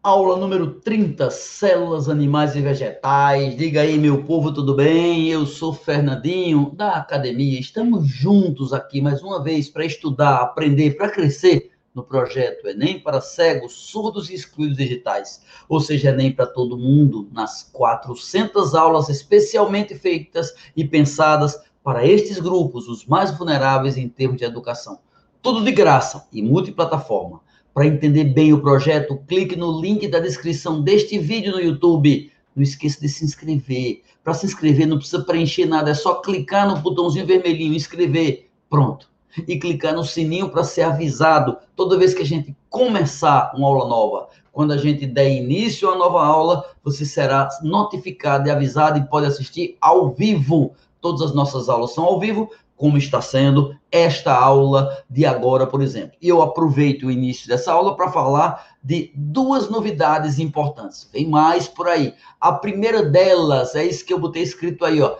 Aula 0.00 0.36
número 0.36 0.74
30, 0.74 1.28
células 1.28 2.08
animais 2.08 2.54
e 2.54 2.60
vegetais. 2.60 3.56
Diga 3.56 3.80
aí, 3.80 3.98
meu 3.98 4.22
povo, 4.22 4.52
tudo 4.52 4.72
bem? 4.72 5.26
Eu 5.26 5.44
sou 5.44 5.72
Fernandinho 5.72 6.70
da 6.76 6.92
academia. 6.92 7.58
Estamos 7.58 8.06
juntos 8.06 8.72
aqui 8.72 9.00
mais 9.00 9.20
uma 9.24 9.42
vez 9.42 9.68
para 9.68 9.84
estudar, 9.84 10.36
aprender, 10.36 10.96
para 10.96 11.10
crescer 11.10 11.72
no 11.92 12.04
projeto 12.04 12.68
Enem 12.68 13.00
para 13.00 13.20
cegos, 13.20 13.72
surdos 13.72 14.30
e 14.30 14.34
excluídos 14.34 14.76
digitais. 14.76 15.42
Ou 15.68 15.80
seja, 15.80 16.10
Enem 16.10 16.30
para 16.30 16.46
todo 16.46 16.78
mundo, 16.78 17.28
nas 17.32 17.64
400 17.64 18.76
aulas 18.76 19.08
especialmente 19.08 19.96
feitas 19.96 20.54
e 20.76 20.84
pensadas 20.84 21.60
para 21.82 22.06
estes 22.06 22.38
grupos, 22.38 22.86
os 22.86 23.04
mais 23.04 23.36
vulneráveis 23.36 23.96
em 23.96 24.08
termos 24.08 24.38
de 24.38 24.44
educação. 24.44 25.00
Tudo 25.42 25.64
de 25.64 25.72
graça 25.72 26.28
e 26.32 26.40
multiplataforma. 26.40 27.47
Para 27.78 27.86
entender 27.86 28.24
bem 28.24 28.52
o 28.52 28.60
projeto, 28.60 29.22
clique 29.28 29.54
no 29.54 29.80
link 29.80 30.08
da 30.08 30.18
descrição 30.18 30.82
deste 30.82 31.16
vídeo 31.16 31.52
no 31.52 31.60
YouTube. 31.60 32.28
Não 32.56 32.60
esqueça 32.60 33.00
de 33.00 33.08
se 33.08 33.24
inscrever. 33.24 34.02
Para 34.24 34.34
se 34.34 34.46
inscrever, 34.46 34.84
não 34.84 34.98
precisa 34.98 35.22
preencher 35.22 35.64
nada, 35.64 35.92
é 35.92 35.94
só 35.94 36.16
clicar 36.16 36.68
no 36.68 36.80
botãozinho 36.80 37.24
vermelhinho, 37.24 37.74
inscrever. 37.74 38.50
Pronto. 38.68 39.08
E 39.46 39.56
clicar 39.60 39.94
no 39.94 40.02
sininho 40.02 40.48
para 40.48 40.64
ser 40.64 40.82
avisado 40.82 41.56
toda 41.76 41.96
vez 41.96 42.12
que 42.12 42.22
a 42.22 42.26
gente 42.26 42.52
começar 42.68 43.52
uma 43.54 43.68
aula 43.68 43.88
nova. 43.88 44.28
Quando 44.50 44.72
a 44.72 44.76
gente 44.76 45.06
der 45.06 45.30
início 45.30 45.88
a 45.88 45.96
nova 45.96 46.26
aula, 46.26 46.64
você 46.82 47.06
será 47.06 47.48
notificado 47.62 48.48
e 48.48 48.50
avisado 48.50 48.98
e 48.98 49.06
pode 49.06 49.26
assistir 49.26 49.76
ao 49.80 50.10
vivo. 50.10 50.72
Todas 51.00 51.22
as 51.22 51.32
nossas 51.32 51.68
aulas 51.68 51.94
são 51.94 52.02
ao 52.02 52.18
vivo, 52.18 52.50
como 52.78 52.96
está 52.96 53.20
sendo 53.20 53.76
esta 53.90 54.32
aula 54.32 55.02
de 55.10 55.26
agora, 55.26 55.66
por 55.66 55.82
exemplo. 55.82 56.16
E 56.22 56.28
eu 56.28 56.40
aproveito 56.40 57.06
o 57.06 57.10
início 57.10 57.48
dessa 57.48 57.72
aula 57.72 57.96
para 57.96 58.12
falar 58.12 58.76
de 58.82 59.12
duas 59.14 59.68
novidades 59.68 60.38
importantes. 60.38 61.10
Vem 61.12 61.26
mais 61.26 61.66
por 61.66 61.88
aí. 61.88 62.14
A 62.40 62.52
primeira 62.52 63.02
delas 63.02 63.74
é 63.74 63.84
isso 63.84 64.06
que 64.06 64.14
eu 64.14 64.20
botei 64.20 64.44
escrito 64.44 64.84
aí, 64.84 65.02
ó. 65.02 65.16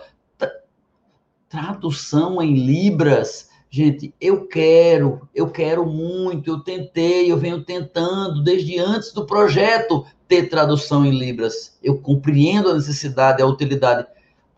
Tradução 1.49 2.41
em 2.41 2.55
libras. 2.55 3.49
Gente, 3.69 4.15
eu 4.21 4.47
quero, 4.47 5.27
eu 5.35 5.49
quero 5.49 5.85
muito, 5.85 6.49
eu 6.49 6.59
tentei, 6.61 7.31
eu 7.31 7.37
venho 7.37 7.63
tentando 7.63 8.41
desde 8.41 8.79
antes 8.79 9.11
do 9.11 9.25
projeto 9.25 10.05
ter 10.27 10.47
tradução 10.47 11.05
em 11.05 11.11
libras. 11.11 11.77
Eu 11.83 11.99
compreendo 11.99 12.69
a 12.69 12.75
necessidade, 12.75 13.41
a 13.41 13.45
utilidade 13.45 14.07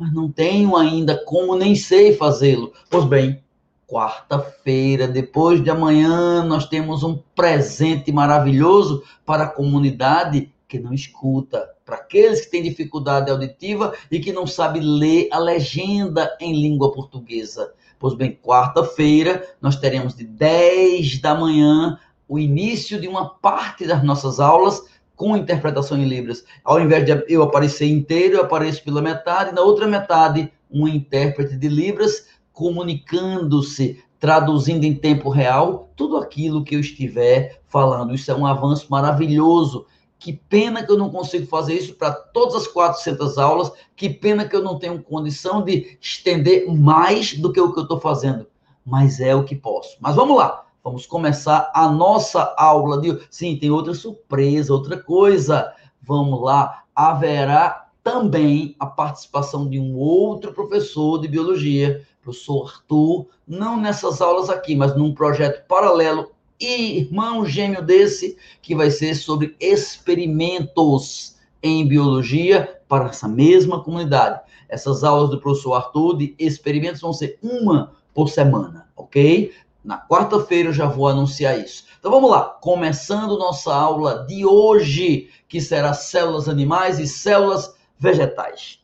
mas 0.02 0.11
não 0.11 0.31
tenho 0.31 0.75
ainda 0.75 1.16
como, 1.25 1.55
nem 1.55 1.75
sei 1.75 2.17
fazê-lo. 2.17 2.73
Pois 2.89 3.05
bem, 3.05 3.39
quarta-feira, 3.88 5.08
depois 5.08 5.63
de 5.63 5.69
amanhã, 5.69 6.43
nós 6.43 6.66
temos 6.66 7.03
um 7.03 7.19
presente 7.35 8.11
maravilhoso 8.11 9.03
para 9.23 9.43
a 9.43 9.47
comunidade 9.47 10.52
que 10.67 10.80
não 10.80 10.91
escuta, 10.91 11.69
para 11.85 11.97
aqueles 11.97 12.43
que 12.43 12.49
têm 12.49 12.63
dificuldade 12.63 13.30
auditiva 13.30 13.93
e 14.09 14.19
que 14.19 14.33
não 14.33 14.47
sabem 14.47 14.81
ler 14.81 15.30
a 15.31 15.38
legenda 15.38 16.36
em 16.39 16.52
língua 16.59 16.91
portuguesa. 16.91 17.71
Pois 17.99 18.15
bem, 18.15 18.36
quarta-feira 18.41 19.55
nós 19.61 19.75
teremos 19.75 20.15
de 20.15 20.23
10 20.23 21.19
da 21.19 21.36
manhã 21.36 21.99
o 22.27 22.39
início 22.39 22.99
de 22.99 23.08
uma 23.08 23.30
parte 23.36 23.86
das 23.86 24.03
nossas 24.03 24.39
aulas 24.39 24.81
com 25.22 25.38
interpretação 25.38 26.00
em 26.00 26.05
Libras. 26.05 26.44
Ao 26.64 26.81
invés 26.81 27.05
de 27.05 27.23
eu 27.27 27.44
aparecer 27.44 27.86
inteiro, 27.86 28.38
eu 28.38 28.41
apareço 28.41 28.83
pela 28.83 29.03
metade, 29.03 29.53
na 29.53 29.61
outra 29.61 29.86
metade, 29.86 30.52
um 30.72 30.88
intérprete 30.88 31.55
de 31.55 31.69
Libras 31.69 32.25
comunicando-se, 32.52 34.03
traduzindo 34.19 34.83
em 34.83 34.95
tempo 34.95 35.30
real 35.30 35.92
tudo 35.95 36.17
aquilo 36.17 36.64
que 36.64 36.75
eu 36.75 36.80
estiver 36.80 37.61
falando. 37.67 38.16
Isso 38.16 38.31
é 38.31 38.36
um 38.36 38.47
avanço 38.47 38.88
maravilhoso. 38.89 39.86
Que 40.17 40.33
pena 40.33 40.83
que 40.83 40.92
eu 40.92 40.97
não 40.97 41.11
consigo 41.11 41.45
fazer 41.45 41.75
isso 41.75 41.94
para 41.94 42.11
todas 42.11 42.55
as 42.55 42.67
400 42.67 43.38
aulas. 43.38 43.72
Que 43.95 44.09
pena 44.09 44.47
que 44.47 44.55
eu 44.55 44.64
não 44.64 44.80
tenho 44.80 45.03
condição 45.03 45.64
de 45.64 45.99
estender 46.02 46.67
mais 46.67 47.38
do 47.38 47.53
que 47.53 47.61
o 47.61 47.71
que 47.71 47.77
eu 47.77 47.83
estou 47.83 47.99
fazendo. 47.99 48.48
Mas 48.83 49.20
é 49.20 49.36
o 49.36 49.43
que 49.43 49.55
posso. 49.55 49.98
Mas 49.99 50.15
vamos 50.15 50.36
lá. 50.36 50.65
Vamos 50.83 51.05
começar 51.05 51.71
a 51.75 51.89
nossa 51.89 52.55
aula 52.58 52.99
de. 52.99 53.19
Sim, 53.30 53.55
tem 53.55 53.69
outra 53.69 53.93
surpresa, 53.93 54.73
outra 54.73 54.97
coisa. 54.97 55.71
Vamos 56.02 56.42
lá. 56.42 56.83
Haverá 56.95 57.87
também 58.03 58.75
a 58.80 58.87
participação 58.87 59.70
de 59.70 59.80
um 59.80 59.95
outro 59.95 60.53
professor 60.53 61.21
de 61.21 61.27
biologia, 61.27 62.02
professor 62.21 62.67
Arthur, 62.67 63.27
não 63.47 63.80
nessas 63.80 64.21
aulas 64.21 64.49
aqui, 64.49 64.75
mas 64.75 64.95
num 64.95 65.14
projeto 65.14 65.65
paralelo 65.67 66.31
irmão 66.59 67.45
gêmeo 67.45 67.81
desse, 67.83 68.37
que 68.61 68.75
vai 68.75 68.91
ser 68.91 69.15
sobre 69.15 69.55
experimentos 69.59 71.36
em 71.61 71.87
biologia 71.87 72.81
para 72.87 73.09
essa 73.09 73.27
mesma 73.27 73.83
comunidade. 73.83 74.41
Essas 74.67 75.03
aulas 75.03 75.30
do 75.30 75.39
professor 75.39 75.73
Arthur 75.73 76.17
de 76.17 76.36
experimentos 76.39 77.02
vão 77.02 77.14
ser 77.14 77.37
uma 77.41 77.93
por 78.14 78.30
semana, 78.30 78.87
ok? 78.95 79.52
Na 79.83 79.99
quarta-feira 79.99 80.69
eu 80.69 80.73
já 80.73 80.86
vou 80.86 81.08
anunciar 81.08 81.59
isso. 81.59 81.86
Então 81.99 82.11
vamos 82.11 82.30
lá, 82.30 82.43
começando 82.61 83.37
nossa 83.37 83.73
aula 83.73 84.25
de 84.25 84.45
hoje, 84.45 85.30
que 85.47 85.59
será 85.59 85.93
células 85.93 86.47
animais 86.47 86.99
e 86.99 87.08
células 87.08 87.75
vegetais. 87.97 88.80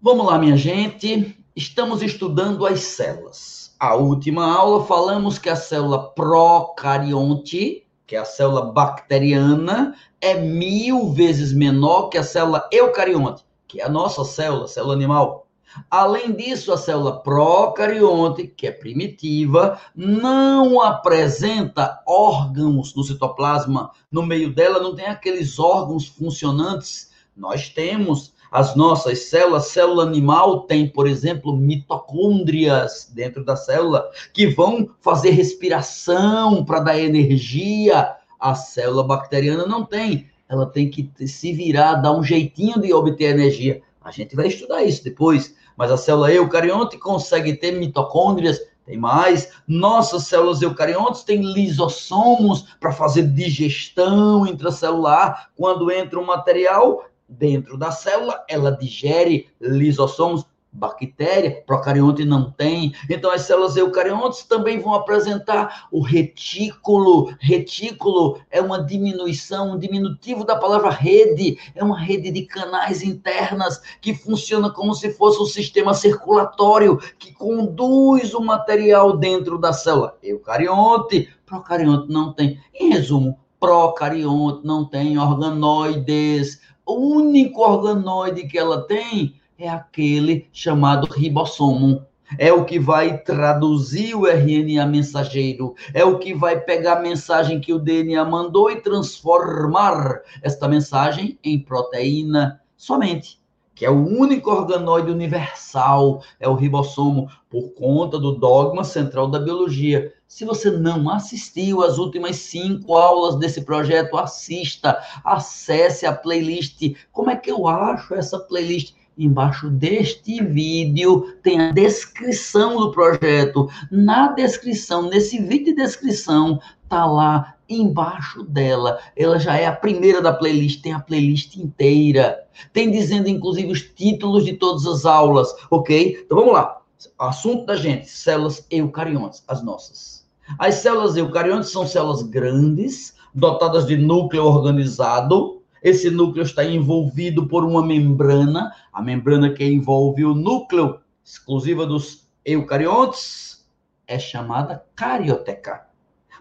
Vamos 0.00 0.26
lá, 0.26 0.38
minha 0.38 0.56
gente. 0.56 1.36
Estamos 1.54 2.02
estudando 2.02 2.66
as 2.66 2.80
células. 2.80 3.74
A 3.78 3.94
última 3.94 4.46
aula 4.56 4.84
falamos 4.84 5.38
que 5.38 5.48
a 5.48 5.56
célula 5.56 6.10
procarionte, 6.10 7.86
que 8.06 8.16
é 8.16 8.18
a 8.18 8.24
célula 8.24 8.72
bacteriana, 8.72 9.94
é 10.20 10.34
mil 10.34 11.12
vezes 11.12 11.52
menor 11.52 12.08
que 12.08 12.18
a 12.18 12.22
célula 12.22 12.68
eucarionte, 12.72 13.44
que 13.66 13.80
é 13.80 13.84
a 13.84 13.88
nossa 13.88 14.24
célula, 14.24 14.68
célula 14.68 14.94
animal. 14.94 15.45
Além 15.90 16.32
disso, 16.32 16.72
a 16.72 16.78
célula 16.78 17.20
procarionte, 17.20 18.46
que 18.46 18.66
é 18.66 18.72
primitiva, 18.72 19.80
não 19.94 20.80
apresenta 20.80 22.02
órgãos 22.06 22.94
no 22.94 23.04
citoplasma. 23.04 23.90
No 24.10 24.24
meio 24.24 24.52
dela 24.54 24.80
não 24.80 24.94
tem 24.94 25.06
aqueles 25.06 25.58
órgãos 25.58 26.06
funcionantes. 26.06 27.10
Nós 27.36 27.68
temos 27.68 28.34
as 28.50 28.74
nossas 28.74 29.24
células, 29.24 29.66
célula 29.66 30.04
animal 30.04 30.62
tem, 30.62 30.88
por 30.88 31.06
exemplo, 31.06 31.56
mitocôndrias 31.56 33.10
dentro 33.12 33.44
da 33.44 33.56
célula 33.56 34.08
que 34.32 34.46
vão 34.46 34.88
fazer 35.00 35.30
respiração 35.30 36.64
para 36.64 36.80
dar 36.80 36.98
energia. 36.98 38.14
A 38.38 38.54
célula 38.54 39.02
bacteriana 39.02 39.66
não 39.66 39.84
tem. 39.84 40.30
Ela 40.48 40.66
tem 40.66 40.88
que 40.88 41.10
se 41.26 41.52
virar, 41.52 41.96
dar 41.96 42.16
um 42.16 42.22
jeitinho 42.22 42.80
de 42.80 42.92
obter 42.92 43.34
energia. 43.34 43.82
A 44.00 44.12
gente 44.12 44.36
vai 44.36 44.46
estudar 44.46 44.84
isso 44.84 45.02
depois 45.02 45.56
mas 45.76 45.90
a 45.90 45.96
célula 45.96 46.32
eucarionte 46.32 46.98
consegue 46.98 47.54
ter 47.54 47.72
mitocôndrias, 47.72 48.60
tem 48.86 48.96
mais. 48.96 49.52
Nossas 49.66 50.24
células 50.24 50.62
eucariontes 50.62 51.24
têm 51.24 51.42
lisossomos 51.42 52.62
para 52.80 52.92
fazer 52.92 53.24
digestão 53.24 54.46
intracelular. 54.46 55.50
Quando 55.56 55.90
entra 55.90 56.20
um 56.20 56.24
material 56.24 57.04
dentro 57.28 57.76
da 57.76 57.90
célula, 57.90 58.44
ela 58.48 58.70
digere 58.70 59.48
lisossomos 59.60 60.46
bactéria, 60.76 61.62
procarionte 61.66 62.24
não 62.24 62.50
tem. 62.50 62.94
Então, 63.08 63.30
as 63.30 63.42
células 63.42 63.76
eucariontes 63.76 64.44
também 64.44 64.78
vão 64.78 64.94
apresentar 64.94 65.88
o 65.90 66.00
retículo. 66.00 67.34
Retículo 67.40 68.38
é 68.50 68.60
uma 68.60 68.82
diminuição, 68.84 69.72
um 69.72 69.78
diminutivo 69.78 70.44
da 70.44 70.56
palavra 70.56 70.90
rede. 70.90 71.58
É 71.74 71.82
uma 71.82 71.98
rede 71.98 72.30
de 72.30 72.42
canais 72.42 73.02
internas 73.02 73.80
que 74.00 74.14
funciona 74.14 74.70
como 74.70 74.94
se 74.94 75.12
fosse 75.12 75.40
um 75.40 75.46
sistema 75.46 75.94
circulatório 75.94 76.98
que 77.18 77.32
conduz 77.32 78.34
o 78.34 78.40
material 78.40 79.16
dentro 79.16 79.58
da 79.58 79.72
célula. 79.72 80.16
Eucarionte, 80.22 81.28
procarionte 81.46 82.12
não 82.12 82.32
tem. 82.32 82.60
Em 82.74 82.90
resumo, 82.90 83.38
procarionte 83.58 84.66
não 84.66 84.84
tem 84.84 85.18
organoides. 85.18 86.60
O 86.84 86.94
único 86.94 87.62
organoide 87.62 88.46
que 88.46 88.58
ela 88.58 88.86
tem 88.86 89.34
é 89.58 89.68
aquele 89.68 90.48
chamado 90.52 91.06
ribossomo. 91.10 92.04
É 92.36 92.52
o 92.52 92.64
que 92.64 92.78
vai 92.78 93.18
traduzir 93.18 94.16
o 94.16 94.26
RNA 94.26 94.84
mensageiro, 94.84 95.76
é 95.94 96.04
o 96.04 96.18
que 96.18 96.34
vai 96.34 96.58
pegar 96.58 96.94
a 96.94 97.00
mensagem 97.00 97.60
que 97.60 97.72
o 97.72 97.78
DNA 97.78 98.24
mandou 98.24 98.68
e 98.68 98.80
transformar 98.80 100.22
esta 100.42 100.66
mensagem 100.66 101.38
em 101.44 101.56
proteína 101.56 102.60
somente, 102.76 103.40
que 103.76 103.86
é 103.86 103.90
o 103.90 104.04
único 104.04 104.50
organoide 104.50 105.08
universal, 105.08 106.20
é 106.40 106.48
o 106.48 106.54
ribossomo, 106.54 107.30
por 107.48 107.72
conta 107.74 108.18
do 108.18 108.32
dogma 108.32 108.82
central 108.82 109.28
da 109.28 109.38
biologia. 109.38 110.12
Se 110.26 110.44
você 110.44 110.68
não 110.68 111.08
assistiu 111.08 111.80
às 111.80 111.96
últimas 111.96 112.34
cinco 112.36 112.96
aulas 112.96 113.36
desse 113.36 113.60
projeto, 113.60 114.16
assista, 114.16 114.98
acesse 115.22 116.04
a 116.04 116.12
playlist. 116.12 116.96
Como 117.12 117.30
é 117.30 117.36
que 117.36 117.52
eu 117.52 117.68
acho 117.68 118.14
essa 118.14 118.36
playlist? 118.36 118.96
Embaixo 119.16 119.70
deste 119.70 120.44
vídeo 120.44 121.34
tem 121.42 121.58
a 121.58 121.72
descrição 121.72 122.76
do 122.76 122.90
projeto. 122.90 123.66
Na 123.90 124.28
descrição, 124.28 125.08
nesse 125.08 125.40
vídeo 125.40 125.74
de 125.74 125.82
descrição, 125.82 126.60
tá 126.86 127.06
lá 127.06 127.54
embaixo 127.68 128.42
dela. 128.42 128.98
Ela 129.16 129.38
já 129.38 129.56
é 129.56 129.66
a 129.66 129.72
primeira 129.72 130.20
da 130.20 130.34
playlist, 130.34 130.82
tem 130.82 130.92
a 130.92 131.00
playlist 131.00 131.56
inteira. 131.56 132.44
Tem 132.74 132.90
dizendo, 132.90 133.28
inclusive, 133.28 133.72
os 133.72 133.82
títulos 133.82 134.44
de 134.44 134.52
todas 134.52 134.86
as 134.86 135.06
aulas, 135.06 135.48
ok? 135.70 136.20
Então 136.24 136.36
vamos 136.36 136.52
lá. 136.52 136.82
Assunto 137.18 137.64
da 137.64 137.76
gente: 137.76 138.10
células 138.10 138.66
eucariontes, 138.70 139.42
as 139.48 139.62
nossas. 139.62 140.26
As 140.58 140.76
células 140.76 141.16
eucariontes 141.16 141.70
são 141.70 141.86
células 141.86 142.22
grandes, 142.22 143.14
dotadas 143.34 143.86
de 143.86 143.96
núcleo 143.96 144.44
organizado. 144.44 145.55
Esse 145.86 146.10
núcleo 146.10 146.42
está 146.42 146.64
envolvido 146.64 147.46
por 147.46 147.64
uma 147.64 147.80
membrana, 147.80 148.74
a 148.92 149.00
membrana 149.00 149.54
que 149.54 149.64
envolve 149.64 150.24
o 150.24 150.34
núcleo, 150.34 150.98
exclusiva 151.24 151.86
dos 151.86 152.28
eucariontes, 152.44 153.64
é 154.04 154.18
chamada 154.18 154.84
carioteca. 154.96 155.86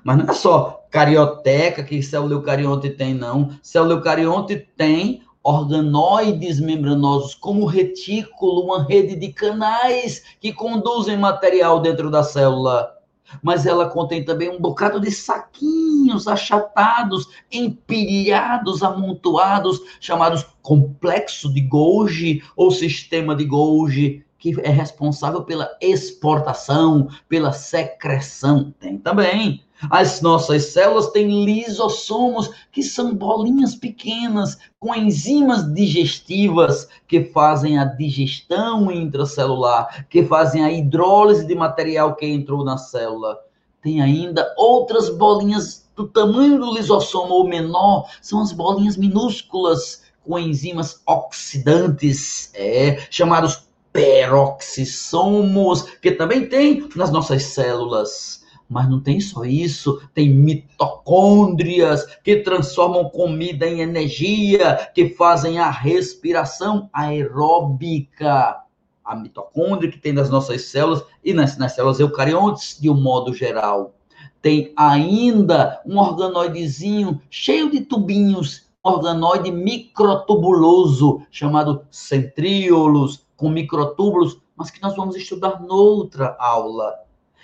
Mas 0.03 0.17
não 0.17 0.25
é 0.25 0.33
só 0.33 0.87
carioteca 0.89 1.83
que 1.83 2.01
célula 2.01 2.33
eucarionte 2.33 2.89
tem, 2.89 3.13
não. 3.13 3.51
Célula 3.61 3.93
eucarionte 3.93 4.67
tem 4.75 5.21
organoides 5.43 6.59
membranosos, 6.59 7.35
como 7.35 7.67
retículo, 7.67 8.63
uma 8.63 8.83
rede 8.83 9.15
de 9.15 9.31
canais 9.31 10.23
que 10.41 10.51
conduzem 10.51 11.17
material 11.17 11.79
dentro 11.79 12.09
da 12.09 12.23
célula. 12.23 12.94
Mas 13.41 13.65
ela 13.65 13.89
contém 13.89 14.23
também 14.23 14.49
um 14.49 14.59
bocado 14.59 14.99
de 14.99 15.11
saquinhos 15.11 16.27
achatados, 16.27 17.27
empilhados, 17.51 18.83
amontoados, 18.83 19.81
chamados 19.99 20.45
complexo 20.61 21.53
de 21.53 21.61
Golgi 21.61 22.43
ou 22.55 22.71
sistema 22.71 23.35
de 23.35 23.45
Golgi, 23.45 24.23
que 24.37 24.53
é 24.61 24.69
responsável 24.69 25.43
pela 25.43 25.75
exportação, 25.81 27.09
pela 27.27 27.51
secreção. 27.51 28.73
Tem 28.79 28.97
também 28.97 29.64
as 29.89 30.21
nossas 30.21 30.65
células 30.65 31.09
têm 31.11 31.45
lisossomos, 31.45 32.49
que 32.71 32.83
são 32.83 33.13
bolinhas 33.15 33.75
pequenas 33.75 34.57
com 34.79 34.93
enzimas 34.93 35.71
digestivas 35.73 36.87
que 37.07 37.23
fazem 37.25 37.77
a 37.77 37.85
digestão 37.85 38.91
intracelular, 38.91 40.05
que 40.09 40.23
fazem 40.23 40.63
a 40.63 40.71
hidrólise 40.71 41.45
de 41.45 41.55
material 41.55 42.15
que 42.15 42.25
entrou 42.25 42.63
na 42.63 42.77
célula. 42.77 43.39
Tem 43.81 44.01
ainda 44.01 44.53
outras 44.57 45.09
bolinhas 45.09 45.85
do 45.95 46.07
tamanho 46.07 46.59
do 46.59 46.73
lisossomo 46.73 47.35
ou 47.35 47.47
menor, 47.47 48.09
são 48.21 48.41
as 48.41 48.51
bolinhas 48.51 48.97
minúsculas 48.97 50.03
com 50.23 50.37
enzimas 50.39 51.01
oxidantes, 51.05 52.51
é, 52.53 53.05
chamados 53.09 53.63
peroxissomos, 53.93 55.83
que 56.01 56.11
também 56.11 56.49
tem 56.49 56.89
nas 56.95 57.11
nossas 57.11 57.43
células. 57.43 58.44
Mas 58.67 58.89
não 58.89 58.99
tem 58.99 59.19
só 59.19 59.45
isso, 59.45 60.01
tem 60.13 60.29
mitocôndrias 60.29 62.05
que 62.23 62.37
transformam 62.37 63.09
comida 63.09 63.67
em 63.67 63.81
energia, 63.81 64.89
que 64.93 65.09
fazem 65.09 65.59
a 65.59 65.69
respiração 65.69 66.89
aeróbica. 66.91 68.61
A 69.03 69.15
mitocôndria 69.15 69.91
que 69.91 69.99
tem 69.99 70.11
nas 70.11 70.31
nossas 70.31 70.63
células 70.63 71.03
e 71.23 71.31
nas, 71.31 71.57
nas 71.57 71.75
células 71.75 71.99
eucariontes, 71.99 72.79
de 72.81 72.89
um 72.89 72.99
modo 72.99 73.33
geral. 73.35 73.93
Tem 74.41 74.73
ainda 74.75 75.81
um 75.85 75.99
organoidezinho 75.99 77.21
cheio 77.29 77.69
de 77.69 77.81
tubinhos, 77.81 78.67
organoide 78.83 79.51
microtubuloso, 79.51 81.21
chamado 81.29 81.85
centríolos, 81.91 83.25
com 83.35 83.49
microtúbulos, 83.49 84.39
mas 84.55 84.71
que 84.71 84.81
nós 84.81 84.95
vamos 84.95 85.15
estudar 85.15 85.59
noutra 85.61 86.35
aula. 86.39 86.93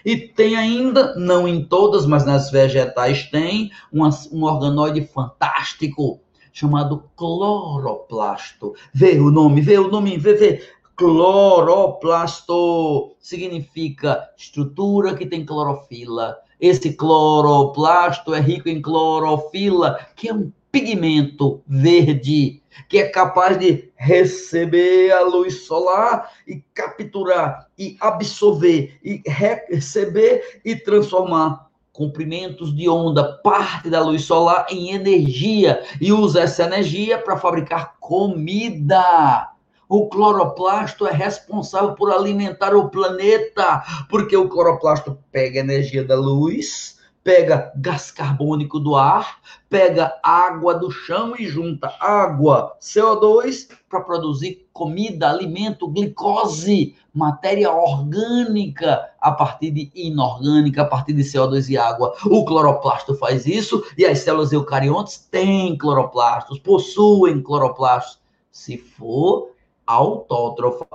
E 0.05 0.17
tem 0.17 0.55
ainda, 0.55 1.15
não 1.15 1.47
em 1.47 1.63
todas, 1.63 2.05
mas 2.05 2.25
nas 2.25 2.51
vegetais 2.51 3.23
tem, 3.29 3.71
um 3.91 4.43
organoide 4.43 5.05
fantástico 5.05 6.19
chamado 6.51 7.05
cloroplasto. 7.15 8.73
Vê 8.93 9.17
o 9.19 9.31
nome, 9.31 9.61
vê 9.61 9.77
o 9.77 9.89
nome, 9.89 10.17
vê, 10.17 10.33
vê. 10.33 10.61
Cloroplasto 10.95 13.15
significa 13.19 14.29
estrutura 14.37 15.15
que 15.15 15.25
tem 15.25 15.45
clorofila. 15.45 16.37
Esse 16.59 16.93
cloroplasto 16.93 18.33
é 18.35 18.39
rico 18.39 18.69
em 18.69 18.81
clorofila, 18.81 19.99
que 20.15 20.29
é 20.29 20.33
um 20.33 20.51
pigmento 20.71 21.61
verde 21.67 22.61
que 22.87 22.97
é 22.99 23.09
capaz 23.09 23.57
de 23.59 23.91
receber 23.95 25.11
a 25.11 25.21
luz 25.21 25.65
solar 25.65 26.31
e 26.47 26.63
capturar 26.73 27.67
e 27.77 27.97
absorver 27.99 28.97
e 29.03 29.21
receber 29.27 30.61
e 30.63 30.75
transformar 30.75 31.69
comprimentos 31.91 32.73
de 32.75 32.89
onda, 32.89 33.33
parte 33.43 33.89
da 33.89 34.01
luz 34.01 34.23
solar 34.23 34.65
em 34.69 34.91
energia 34.91 35.83
e 35.99 36.11
usa 36.11 36.41
essa 36.41 36.63
energia 36.63 37.17
para 37.17 37.37
fabricar 37.37 37.95
comida. 37.99 39.49
O 39.89 40.07
cloroplasto 40.07 41.05
é 41.05 41.11
responsável 41.11 41.93
por 41.95 42.11
alimentar 42.11 42.73
o 42.73 42.89
planeta, 42.89 43.83
porque 44.09 44.37
o 44.37 44.47
cloroplasto 44.47 45.19
pega 45.33 45.59
energia 45.59 46.01
da 46.01 46.15
luz, 46.15 47.00
pega 47.23 47.71
gás 47.75 48.09
carbônico 48.09 48.79
do 48.79 48.95
ar, 48.95 49.39
pega 49.69 50.17
água 50.23 50.73
do 50.73 50.89
chão 50.89 51.33
e 51.37 51.47
junta 51.47 51.93
água, 51.99 52.75
CO2 52.81 53.67
para 53.89 54.01
produzir 54.01 54.67
comida, 54.73 55.29
alimento, 55.29 55.87
glicose, 55.87 56.95
matéria 57.13 57.71
orgânica 57.71 59.09
a 59.19 59.31
partir 59.31 59.71
de 59.71 59.91
inorgânica, 59.93 60.81
a 60.81 60.85
partir 60.85 61.13
de 61.13 61.23
CO2 61.23 61.69
e 61.69 61.77
água. 61.77 62.15
O 62.25 62.43
cloroplasto 62.43 63.15
faz 63.15 63.45
isso 63.45 63.83
e 63.97 64.05
as 64.05 64.19
células 64.19 64.51
eucariontes 64.51 65.17
têm 65.29 65.77
cloroplastos, 65.77 66.57
possuem 66.59 67.41
cloroplastos. 67.41 68.19
Se 68.51 68.77
for 68.77 69.51
autótrofa, 69.85 70.87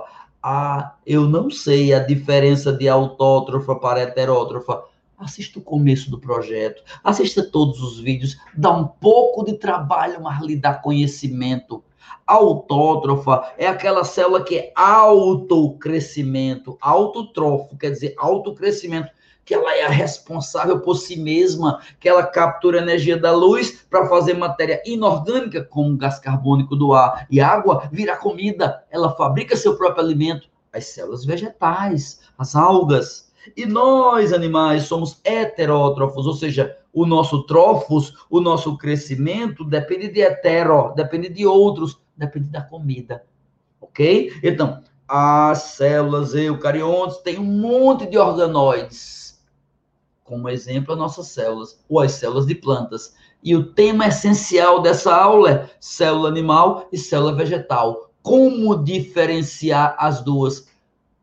ah, 0.43 0.95
eu 1.05 1.27
não 1.27 1.49
sei 1.49 1.93
a 1.93 1.99
diferença 1.99 2.71
de 2.71 2.87
autótrofa 2.87 3.75
para 3.75 4.01
heterótrofa 4.01 4.83
assista 5.17 5.59
o 5.59 5.63
começo 5.63 6.11
do 6.11 6.19
projeto, 6.19 6.83
assista 7.03 7.43
todos 7.43 7.81
os 7.81 7.99
vídeos, 7.99 8.37
dá 8.55 8.71
um 8.71 8.87
pouco 8.87 9.43
de 9.43 9.53
trabalho, 9.53 10.21
mas 10.21 10.41
lhe 10.41 10.55
dá 10.55 10.73
conhecimento. 10.73 11.83
Autótrofa 12.25 13.53
é 13.57 13.67
aquela 13.67 14.03
célula 14.03 14.43
que 14.43 14.57
é 14.57 14.73
autocrescimento, 14.75 16.77
autotrofo, 16.79 17.77
quer 17.77 17.91
dizer, 17.91 18.13
autocrescimento, 18.17 19.15
que 19.43 19.53
ela 19.53 19.73
é 19.73 19.85
a 19.85 19.89
responsável 19.89 20.81
por 20.81 20.95
si 20.95 21.15
mesma, 21.15 21.79
que 22.01 22.09
ela 22.09 22.27
captura 22.27 22.79
energia 22.79 23.17
da 23.17 23.31
luz 23.31 23.85
para 23.89 24.09
fazer 24.09 24.33
matéria 24.33 24.81
inorgânica, 24.85 25.63
como 25.63 25.95
gás 25.95 26.19
carbônico 26.19 26.75
do 26.75 26.93
ar 26.93 27.25
e 27.31 27.39
água, 27.39 27.87
virar 27.89 28.17
comida. 28.17 28.83
Ela 28.91 29.15
fabrica 29.15 29.55
seu 29.55 29.77
próprio 29.77 30.03
alimento. 30.03 30.49
As 30.73 30.87
células 30.87 31.23
vegetais, 31.23 32.19
as 32.37 32.57
algas, 32.57 33.26
e 33.55 33.65
nós, 33.65 34.33
animais, 34.33 34.83
somos 34.83 35.19
heterótrofos, 35.23 36.25
ou 36.25 36.33
seja, 36.33 36.77
o 36.93 37.05
nosso 37.05 37.43
trofos, 37.43 38.13
o 38.29 38.39
nosso 38.41 38.77
crescimento 38.77 39.63
depende 39.63 40.07
de 40.09 40.21
hetero, 40.21 40.93
depende 40.95 41.29
de 41.29 41.45
outros, 41.45 41.99
depende 42.15 42.49
da 42.49 42.61
comida. 42.61 43.23
Ok? 43.79 44.33
Então, 44.43 44.81
as 45.07 45.59
células 45.59 46.33
eucariontes 46.33 47.17
têm 47.17 47.39
um 47.39 47.43
monte 47.43 48.05
de 48.05 48.17
organoides. 48.17 49.41
Como 50.23 50.49
exemplo, 50.49 50.93
as 50.93 50.99
nossas 50.99 51.27
células, 51.27 51.79
ou 51.87 52.01
as 52.01 52.11
células 52.13 52.45
de 52.45 52.55
plantas. 52.55 53.15
E 53.41 53.55
o 53.55 53.71
tema 53.71 54.07
essencial 54.07 54.81
dessa 54.81 55.15
aula 55.15 55.51
é 55.51 55.69
célula 55.79 56.27
animal 56.27 56.87
e 56.91 56.97
célula 56.97 57.33
vegetal. 57.33 58.11
Como 58.21 58.83
diferenciar 58.83 59.95
as 59.97 60.21
duas? 60.21 60.67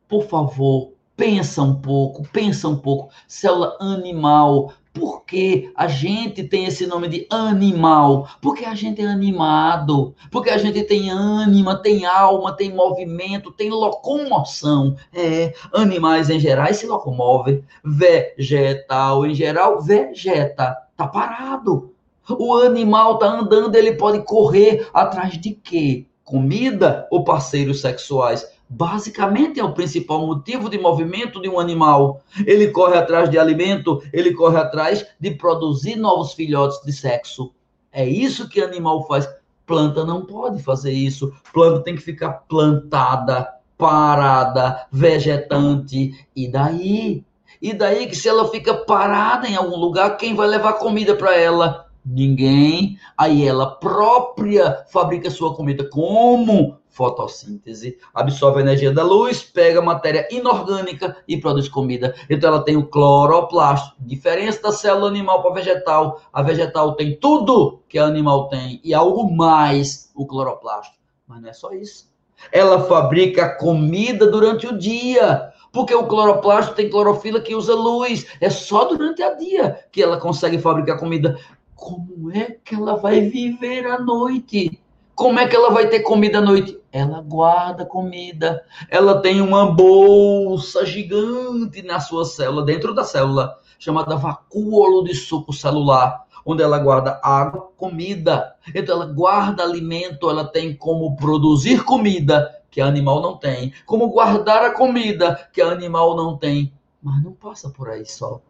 Por 0.09 0.27
favor, 0.27 0.94
pensa 1.17 1.63
um 1.63 1.75
pouco, 1.75 2.27
pensa 2.33 2.69
um 2.69 2.77
pouco. 2.77 3.11
Célula 3.27 3.77
animal. 3.81 4.73
Por 4.93 5.25
que 5.25 5.73
a 5.75 5.89
gente 5.89 6.45
tem 6.45 6.67
esse 6.67 6.87
nome 6.87 7.09
de 7.09 7.27
animal? 7.29 8.29
Porque 8.41 8.65
a 8.65 8.77
gente 8.77 9.03
é 9.03 9.07
animado, 9.07 10.15
porque 10.31 10.51
a 10.51 10.57
gente 10.57 10.85
tem 10.85 11.11
ânima, 11.11 11.77
tem 11.77 12.07
alma, 12.07 12.53
tem 12.53 12.73
movimento, 12.73 13.51
tem 13.51 13.71
locomoção. 13.71 14.95
É, 15.13 15.53
animais 15.73 16.31
em 16.31 16.39
geral 16.39 16.73
se 16.73 16.87
locomovem. 16.87 17.65
Vegetal 17.85 19.27
em 19.27 19.35
geral, 19.35 19.83
vegeta. 19.83 20.77
Tá 20.97 21.09
parado. 21.09 21.93
O 22.29 22.55
animal 22.55 23.19
tá 23.19 23.27
andando, 23.27 23.75
ele 23.75 23.97
pode 23.97 24.25
correr 24.25 24.89
atrás 24.95 25.37
de 25.37 25.51
quê? 25.51 26.07
Comida 26.23 27.07
ou 27.11 27.25
parceiros 27.25 27.81
sexuais? 27.81 28.47
Basicamente 28.69 29.61
é 29.61 29.65
o 29.65 29.73
principal 29.73 30.27
motivo 30.27 30.69
de 30.69 30.79
movimento 30.79 31.41
de 31.41 31.49
um 31.49 31.59
animal. 31.59 32.23
Ele 32.47 32.69
corre 32.69 32.97
atrás 32.97 33.31
de 33.31 33.39
alimento, 33.39 34.03
ele 34.13 34.33
corre 34.33 34.59
atrás 34.59 35.07
de 35.19 35.31
produzir 35.33 35.97
novos 35.97 36.33
filhotes 36.33 36.81
de 36.85 36.93
sexo. 36.93 37.53
É 37.93 38.07
isso 38.07 38.49
que 38.49 38.61
animal 38.61 39.07
faz. 39.07 39.29
Planta 39.67 40.05
não 40.05 40.27
pode 40.27 40.63
fazer 40.63 40.93
isso. 40.93 41.33
Planta 41.53 41.85
tem 41.85 41.95
que 41.95 42.03
ficar 42.03 42.45
plantada, 42.49 43.49
parada, 43.79 44.87
vegetante. 44.91 46.27
E 46.35 46.49
daí? 46.49 47.25
E 47.63 47.73
daí 47.73 48.07
que 48.07 48.17
se 48.17 48.29
ela 48.29 48.49
fica 48.51 48.75
parada 48.75 49.49
em 49.49 49.57
algum 49.57 49.77
lugar, 49.77 50.17
quem 50.17 50.35
vai 50.35 50.47
levar 50.47 50.75
comida 50.75 51.15
para 51.15 51.35
ela? 51.35 51.87
Ninguém. 52.05 52.99
Aí 53.17 53.47
ela 53.47 53.77
própria 53.77 54.85
fabrica 54.91 55.31
sua 55.31 55.55
comida. 55.55 55.89
Como? 55.89 56.77
Fotossíntese. 56.95 57.99
Absorve 58.15 58.59
a 58.59 58.63
energia 58.63 58.93
da 58.93 59.03
luz, 59.03 59.43
pega 59.43 59.83
matéria 59.83 60.29
inorgânica 60.31 61.17
e 61.27 61.37
produz 61.37 61.69
comida. 61.69 62.15
Então 62.31 62.51
ela 62.51 62.65
tem 62.65 62.77
o 62.77 62.87
cloroplasto. 62.87 63.97
Diferença 63.99 64.63
da 64.63 64.73
célula 64.73 65.09
animal 65.09 65.43
para 65.43 65.55
vegetal. 65.55 66.23
A 66.33 66.41
vegetal 66.41 66.95
tem 66.95 67.17
tudo 67.19 67.83
que 67.89 67.99
a 67.99 68.07
animal 68.07 68.49
tem 68.49 68.81
e 68.85 68.95
algo 68.95 69.29
mais, 69.31 70.13
o 70.15 70.25
cloroplasto. 70.25 70.95
Mas 71.27 71.43
não 71.43 71.49
é 71.49 71.53
só 71.53 71.73
isso. 71.73 72.13
Ela 72.53 72.85
fabrica 72.85 73.57
comida 73.57 74.31
durante 74.31 74.69
o 74.69 74.79
dia. 74.79 75.53
Porque 75.73 75.93
o 75.93 76.07
cloroplasto 76.07 76.77
tem 76.77 76.89
clorofila 76.89 77.41
que 77.41 77.57
usa 77.57 77.75
luz. 77.75 78.25
É 78.41 78.49
só 78.49 78.85
durante 78.85 79.21
o 79.21 79.37
dia 79.37 79.85
que 79.91 80.01
ela 80.01 80.21
consegue 80.21 80.59
fabricar 80.59 80.97
comida. 80.97 81.37
Como 81.75 82.31
é 82.31 82.57
que 82.65 82.77
ela 82.77 82.95
vai 82.95 83.21
viver 83.23 83.85
à 83.87 83.99
noite? 83.99 84.81
Como 85.15 85.39
é 85.39 85.47
que 85.47 85.55
ela 85.55 85.71
vai 85.71 85.89
ter 85.89 86.01
comida 86.01 86.39
à 86.39 86.41
noite? 86.41 86.81
Ela 86.95 87.21
guarda 87.21 87.85
comida. 87.85 88.65
Ela 88.89 89.21
tem 89.21 89.41
uma 89.41 89.67
bolsa 89.67 90.87
gigante 90.87 91.83
na 91.83 91.99
sua 91.99 92.25
célula, 92.25 92.65
dentro 92.65 92.95
da 92.95 93.03
célula, 93.03 93.59
chamada 93.81 94.15
vacúolo 94.15 95.03
de 95.03 95.13
suco 95.13 95.53
celular, 95.53 96.25
onde 96.47 96.63
ela 96.63 96.79
guarda 96.79 97.21
água, 97.21 97.73
comida. 97.77 98.55
Então 98.73 98.95
ela 98.95 99.13
guarda 99.13 99.65
alimento, 99.65 100.31
ela 100.31 100.45
tem 100.45 100.73
como 100.77 101.17
produzir 101.17 101.83
comida 101.83 102.63
que 102.71 102.81
animal 102.81 103.21
não 103.21 103.37
tem, 103.37 103.73
como 103.85 104.07
guardar 104.07 104.63
a 104.63 104.71
comida 104.71 105.49
que 105.53 105.61
animal 105.61 106.15
não 106.15 106.39
tem. 106.39 106.73
Mas 107.03 107.21
não 107.25 107.33
passa 107.33 107.71
por 107.71 107.89
aí 107.89 108.07
só. 108.07 108.41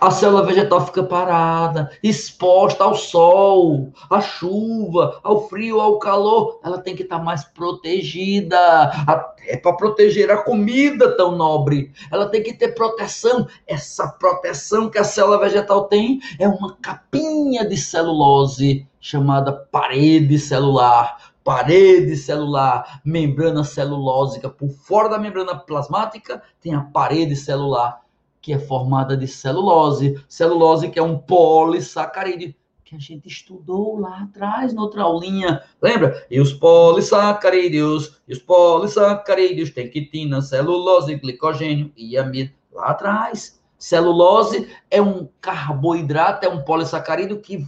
A 0.00 0.10
célula 0.10 0.46
vegetal 0.46 0.86
fica 0.86 1.02
parada, 1.02 1.90
exposta 2.02 2.84
ao 2.84 2.94
sol, 2.94 3.92
à 4.08 4.20
chuva, 4.20 5.20
ao 5.22 5.46
frio, 5.48 5.78
ao 5.78 5.98
calor. 5.98 6.58
Ela 6.64 6.78
tem 6.78 6.96
que 6.96 7.02
estar 7.02 7.18
mais 7.18 7.44
protegida, 7.44 8.58
até 9.06 9.58
para 9.58 9.76
proteger 9.76 10.30
a 10.30 10.38
comida 10.38 11.16
tão 11.16 11.36
nobre. 11.36 11.92
Ela 12.10 12.26
tem 12.28 12.42
que 12.42 12.54
ter 12.54 12.74
proteção. 12.74 13.46
Essa 13.66 14.08
proteção 14.08 14.88
que 14.88 14.98
a 14.98 15.04
célula 15.04 15.38
vegetal 15.38 15.84
tem 15.84 16.20
é 16.38 16.48
uma 16.48 16.76
capinha 16.76 17.68
de 17.68 17.76
celulose 17.76 18.86
chamada 18.98 19.52
parede 19.52 20.38
celular. 20.38 21.30
Parede 21.44 22.16
celular, 22.16 23.00
membrana 23.04 23.64
celulósica. 23.64 24.48
Por 24.48 24.70
fora 24.70 25.08
da 25.08 25.18
membrana 25.18 25.56
plasmática 25.56 26.42
tem 26.60 26.74
a 26.74 26.80
parede 26.80 27.34
celular 27.36 28.00
que 28.40 28.52
é 28.52 28.58
formada 28.58 29.16
de 29.16 29.26
celulose. 29.26 30.22
Celulose 30.28 30.88
que 30.88 30.98
é 30.98 31.02
um 31.02 31.18
polissacarídeo 31.18 32.54
que 32.90 32.96
a 32.96 32.98
gente 32.98 33.28
estudou 33.28 34.00
lá 34.00 34.22
atrás, 34.22 34.74
noutra 34.74 35.02
aulinha. 35.02 35.62
Lembra? 35.80 36.26
E 36.28 36.40
os 36.40 36.52
polissacarídeos, 36.52 38.20
e 38.26 38.32
os 38.32 38.40
polissacarídeos 38.40 39.70
têm 39.70 39.88
quitina, 39.88 40.42
celulose, 40.42 41.14
glicogênio 41.14 41.92
e 41.96 42.18
amido. 42.18 42.50
Lá 42.72 42.86
atrás. 42.86 43.60
Celulose 43.78 44.68
é 44.90 45.00
um 45.00 45.28
carboidrato, 45.40 46.44
é 46.44 46.48
um 46.48 46.62
polissacarídeo 46.62 47.40
que 47.40 47.64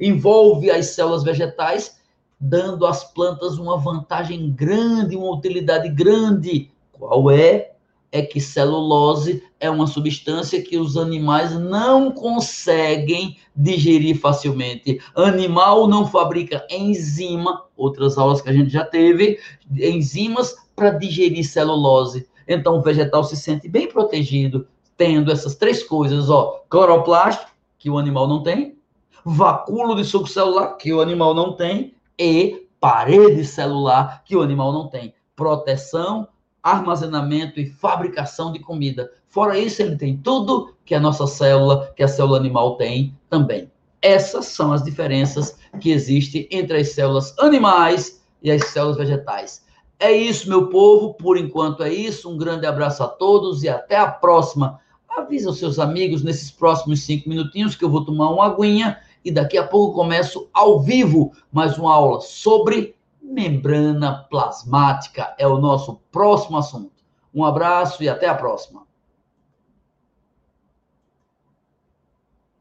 envolve 0.00 0.70
as 0.70 0.86
células 0.86 1.22
vegetais, 1.22 2.00
dando 2.40 2.86
às 2.86 3.04
plantas 3.04 3.58
uma 3.58 3.76
vantagem 3.76 4.50
grande, 4.52 5.16
uma 5.16 5.32
utilidade 5.32 5.88
grande. 5.90 6.70
Qual 6.92 7.30
é? 7.30 7.71
É 8.12 8.20
que 8.20 8.38
celulose 8.40 9.42
é 9.58 9.70
uma 9.70 9.86
substância 9.86 10.62
que 10.62 10.76
os 10.76 10.98
animais 10.98 11.58
não 11.58 12.12
conseguem 12.12 13.38
digerir 13.56 14.20
facilmente. 14.20 15.00
Animal 15.16 15.88
não 15.88 16.06
fabrica 16.06 16.64
enzima, 16.70 17.64
outras 17.74 18.18
aulas 18.18 18.42
que 18.42 18.50
a 18.50 18.52
gente 18.52 18.70
já 18.70 18.84
teve, 18.84 19.38
enzimas 19.70 20.54
para 20.76 20.90
digerir 20.90 21.44
celulose. 21.44 22.28
Então 22.46 22.76
o 22.76 22.82
vegetal 22.82 23.24
se 23.24 23.36
sente 23.36 23.66
bem 23.66 23.88
protegido 23.88 24.68
tendo 24.96 25.32
essas 25.32 25.54
três 25.54 25.82
coisas, 25.82 26.28
ó, 26.28 26.62
cloroplasto, 26.68 27.46
que 27.78 27.90
o 27.90 27.98
animal 27.98 28.28
não 28.28 28.42
tem, 28.42 28.76
vacúolo 29.24 29.94
de 29.96 30.04
suco 30.04 30.28
celular, 30.28 30.76
que 30.76 30.92
o 30.92 31.00
animal 31.00 31.34
não 31.34 31.56
tem, 31.56 31.94
e 32.18 32.68
parede 32.78 33.44
celular, 33.44 34.22
que 34.24 34.36
o 34.36 34.42
animal 34.42 34.72
não 34.72 34.86
tem. 34.88 35.14
Proteção 35.34 36.28
armazenamento 36.62 37.58
e 37.58 37.66
fabricação 37.66 38.52
de 38.52 38.58
comida. 38.58 39.10
Fora 39.28 39.58
isso, 39.58 39.82
ele 39.82 39.96
tem 39.96 40.16
tudo 40.16 40.74
que 40.84 40.94
a 40.94 41.00
nossa 41.00 41.26
célula, 41.26 41.92
que 41.96 42.02
a 42.02 42.08
célula 42.08 42.38
animal 42.38 42.76
tem 42.76 43.16
também. 43.28 43.70
Essas 44.00 44.46
são 44.46 44.72
as 44.72 44.82
diferenças 44.82 45.56
que 45.80 45.90
existem 45.90 46.48
entre 46.50 46.76
as 46.78 46.90
células 46.90 47.34
animais 47.38 48.22
e 48.42 48.50
as 48.50 48.66
células 48.66 48.96
vegetais. 48.96 49.64
É 49.98 50.10
isso, 50.10 50.48
meu 50.48 50.68
povo. 50.68 51.14
Por 51.14 51.38
enquanto 51.38 51.82
é 51.82 51.92
isso. 51.92 52.28
Um 52.28 52.36
grande 52.36 52.66
abraço 52.66 53.04
a 53.04 53.08
todos 53.08 53.62
e 53.62 53.68
até 53.68 53.96
a 53.96 54.08
próxima. 54.08 54.80
Avisa 55.08 55.50
os 55.50 55.58
seus 55.58 55.78
amigos 55.78 56.24
nesses 56.24 56.50
próximos 56.50 57.02
cinco 57.02 57.28
minutinhos 57.28 57.76
que 57.76 57.84
eu 57.84 57.90
vou 57.90 58.04
tomar 58.04 58.30
uma 58.30 58.46
aguinha 58.46 58.98
e 59.24 59.30
daqui 59.30 59.56
a 59.56 59.66
pouco 59.66 59.94
começo 59.94 60.48
ao 60.52 60.80
vivo 60.80 61.32
mais 61.52 61.78
uma 61.78 61.94
aula 61.94 62.20
sobre 62.20 62.96
membrana 63.22 64.26
plasmática 64.28 65.34
é 65.38 65.46
o 65.46 65.58
nosso 65.58 66.00
próximo 66.10 66.58
assunto. 66.58 67.02
Um 67.34 67.44
abraço 67.44 68.02
e 68.02 68.08
até 68.08 68.28
a 68.28 68.34
próxima. 68.34 68.86